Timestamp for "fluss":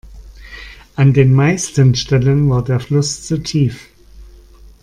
2.79-3.27